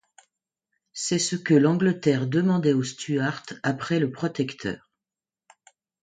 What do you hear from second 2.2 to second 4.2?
demandait aux Stuarts après le